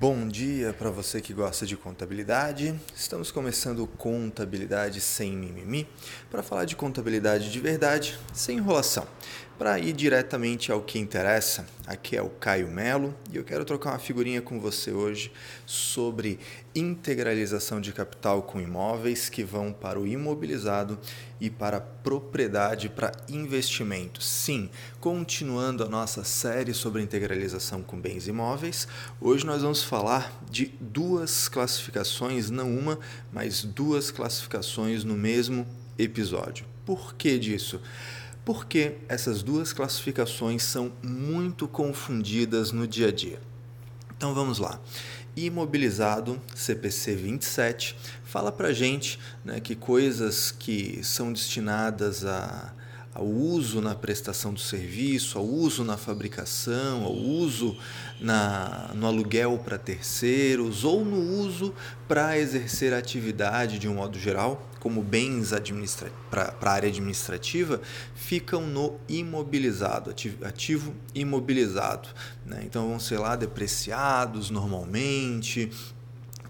[0.00, 2.72] Bom dia para você que gosta de contabilidade.
[2.94, 5.88] Estamos começando Contabilidade Sem Mimimi
[6.30, 9.08] para falar de contabilidade de verdade, sem enrolação.
[9.58, 13.90] Para ir diretamente ao que interessa, aqui é o Caio Melo e eu quero trocar
[13.90, 15.32] uma figurinha com você hoje
[15.66, 16.38] sobre
[16.76, 20.96] integralização de capital com imóveis que vão para o imobilizado
[21.40, 24.22] e para propriedade para investimento.
[24.22, 24.70] Sim,
[25.00, 28.86] continuando a nossa série sobre integralização com bens imóveis,
[29.20, 33.00] hoje nós vamos falar de duas classificações, não uma,
[33.32, 35.66] mas duas classificações no mesmo
[35.98, 36.64] episódio.
[36.86, 37.80] Por que disso?
[38.48, 43.38] Porque essas duas classificações são muito confundidas no dia a dia.
[44.16, 44.80] Então vamos lá.
[45.36, 52.72] Imobilizado CPC 27 fala para gente né, que coisas que são destinadas a
[53.14, 57.76] ao uso na prestação do serviço, ao uso na fabricação, ao uso
[58.20, 61.74] na, no aluguel para terceiros ou no uso
[62.06, 65.52] para exercer atividade de um modo geral, como bens
[66.30, 67.80] para a área administrativa,
[68.14, 72.08] ficam no imobilizado, ativo, ativo imobilizado.
[72.46, 72.62] Né?
[72.64, 75.70] Então vão ser lá depreciados normalmente,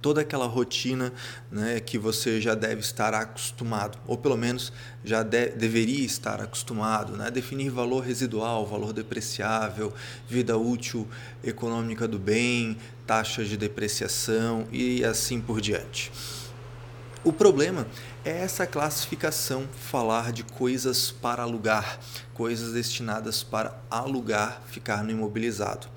[0.01, 1.13] toda aquela rotina
[1.51, 4.73] né, que você já deve estar acostumado, ou pelo menos
[5.05, 7.31] já de, deveria estar acostumado, né?
[7.31, 9.93] definir valor residual, valor depreciável,
[10.29, 11.07] vida útil
[11.43, 12.77] econômica do bem,
[13.07, 16.13] taxas de depreciação e assim por diante.
[17.25, 17.87] O problema
[18.25, 21.99] é essa classificação falar de coisas para alugar,
[22.33, 25.89] coisas destinadas para alugar, ficar no imobilizado.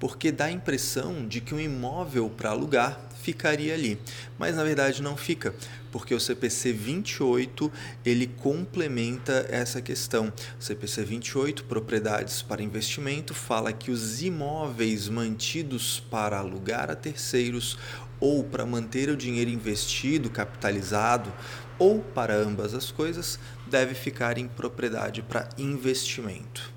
[0.00, 3.98] Porque dá a impressão de que um imóvel para alugar ficaria ali.
[4.38, 5.54] Mas na verdade não fica,
[5.90, 7.72] porque o CPC 28
[8.04, 10.30] ele complementa essa questão.
[10.60, 17.78] O CPC 28, propriedades para investimento, fala que os imóveis mantidos para alugar a terceiros
[18.20, 21.32] ou para manter o dinheiro investido, capitalizado,
[21.78, 26.70] ou para ambas as coisas, deve ficar em propriedade para investimento.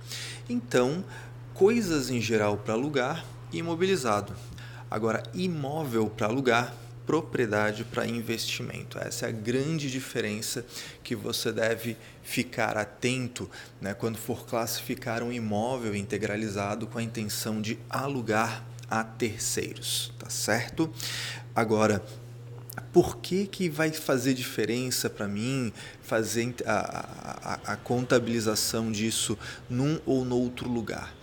[0.50, 1.03] Então,
[1.53, 4.33] coisas em geral para alugar, imobilizado.
[4.89, 6.73] Agora, imóvel para alugar,
[7.05, 8.99] propriedade para investimento.
[8.99, 10.65] Essa é a grande diferença
[11.01, 13.49] que você deve ficar atento
[13.79, 20.29] né, quando for classificar um imóvel integralizado com a intenção de alugar a terceiros, tá
[20.29, 20.93] certo?
[21.55, 22.03] Agora,
[22.91, 25.71] por que, que vai fazer diferença para mim
[26.01, 29.37] fazer a, a, a contabilização disso
[29.69, 31.13] num ou no outro lugar?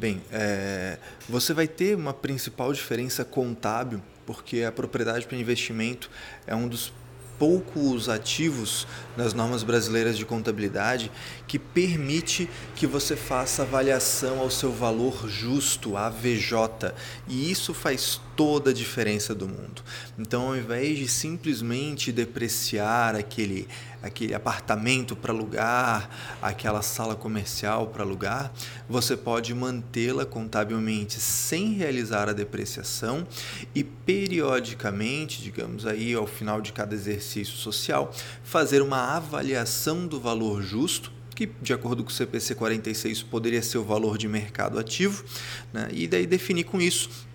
[0.00, 0.96] Bem, é,
[1.28, 6.10] você vai ter uma principal diferença contábil, porque a propriedade para investimento
[6.46, 6.90] é um dos
[7.38, 11.12] poucos ativos nas normas brasileiras de contabilidade
[11.46, 16.94] que permite que você faça avaliação ao seu valor justo, AVJ,
[17.28, 19.82] e isso faz toda a diferença do mundo.
[20.18, 23.68] Então, ao invés de simplesmente depreciar aquele,
[24.02, 26.08] aquele apartamento para alugar,
[26.40, 28.50] aquela sala comercial para alugar,
[28.88, 33.28] você pode mantê-la contabilmente sem realizar a depreciação
[33.74, 38.10] e periodicamente, digamos aí ao final de cada exercício social,
[38.42, 43.78] fazer uma avaliação do valor justo que de acordo com o CPC 46 poderia ser
[43.78, 45.24] o valor de mercado ativo,
[45.72, 45.88] né?
[45.90, 47.29] e daí definir com isso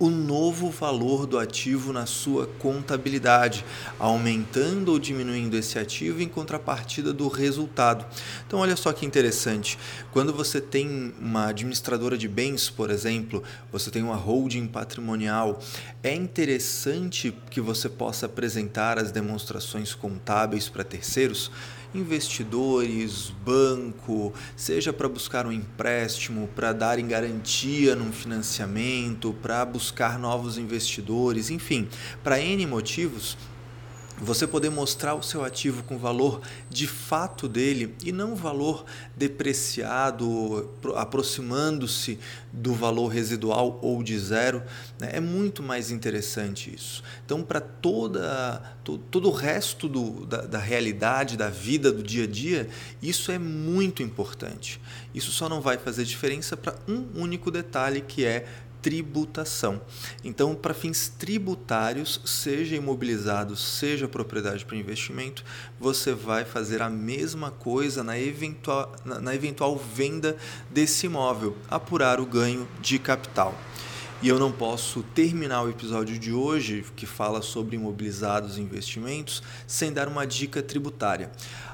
[0.00, 3.64] o novo valor do ativo na sua contabilidade,
[3.98, 8.06] aumentando ou diminuindo esse ativo em contrapartida do resultado.
[8.46, 9.78] Então, olha só que interessante.
[10.10, 15.60] Quando você tem uma administradora de bens, por exemplo, você tem uma holding patrimonial,
[16.02, 21.50] é interessante que você possa apresentar as demonstrações contábeis para terceiros
[21.94, 30.18] investidores, banco, seja para buscar um empréstimo, para dar em garantia num financiamento, para buscar
[30.18, 31.88] novos investidores, enfim,
[32.22, 33.36] para N motivos,
[34.20, 38.84] você poder mostrar o seu ativo com valor de fato dele e não valor
[39.16, 42.18] depreciado, aproximando-se
[42.52, 44.62] do valor residual ou de zero,
[44.98, 45.10] né?
[45.14, 47.02] é muito mais interessante isso.
[47.24, 48.20] Então, para todo,
[49.10, 52.68] todo o resto do, da, da realidade, da vida, do dia a dia,
[53.02, 54.80] isso é muito importante.
[55.14, 58.46] Isso só não vai fazer diferença para um único detalhe que é
[58.82, 59.80] tributação.
[60.24, 65.44] Então, para fins tributários, seja imobilizado, seja propriedade para investimento,
[65.78, 70.36] você vai fazer a mesma coisa na eventual, na eventual venda
[70.70, 73.54] desse imóvel, apurar o ganho de capital.
[74.22, 79.42] E eu não posso terminar o episódio de hoje, que fala sobre imobilizados e investimentos,
[79.66, 81.30] sem dar uma dica tributária.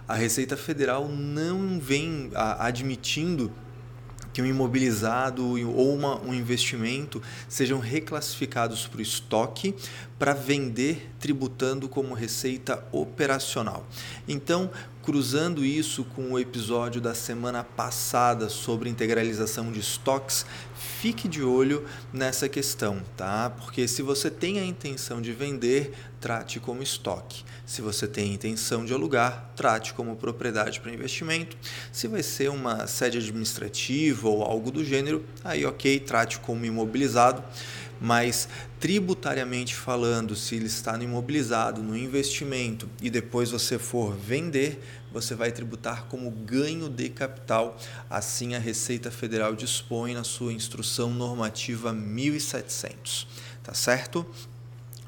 [0.07, 3.51] A Receita Federal não vem admitindo
[4.37, 9.75] que um imobilizado ou uma, um investimento sejam reclassificados para o estoque
[10.19, 13.85] para vender tributando como receita operacional.
[14.29, 14.71] Então,
[15.03, 20.47] cruzando isso com o episódio da semana passada sobre integralização de estoques,
[20.77, 23.51] fique de olho nessa questão, tá?
[23.51, 27.45] Porque se você tem a intenção de vender, trate como estoque.
[27.65, 31.57] Se você tem a intenção de alugar, trate como propriedade para investimento.
[31.91, 37.43] Se vai ser uma sede administrativa ou algo do gênero, aí ok, trate como imobilizado
[38.01, 38.49] mas
[38.79, 44.83] tributariamente falando, se ele está no imobilizado, no investimento e depois você for vender,
[45.13, 47.79] você vai tributar como ganho de capital.
[48.11, 53.27] Assim a Receita Federal dispõe na sua instrução normativa 1700.
[53.63, 54.27] Tá certo?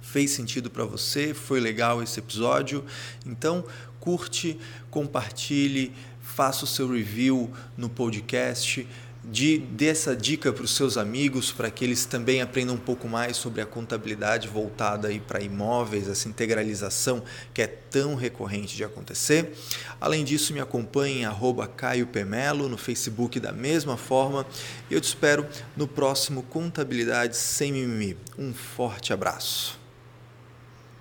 [0.01, 1.35] Fez sentido para você?
[1.35, 2.85] Foi legal esse episódio?
[3.27, 3.65] Então,
[4.01, 4.59] curte,
[4.91, 5.93] compartilhe,
[6.23, 8.87] faça o seu review no podcast
[9.31, 13.37] de dessa dica para os seus amigos, para que eles também aprendam um pouco mais
[13.37, 17.23] sobre a contabilidade voltada aí para imóveis, essa integralização
[17.53, 19.53] que é tão recorrente de acontecer.
[20.01, 24.47] Além disso, me acompanhe em Caio Pemelo, no Facebook da mesma forma.
[24.91, 25.47] E eu te espero
[25.77, 28.17] no próximo Contabilidade Sem Mimimi.
[28.39, 29.88] Um forte abraço.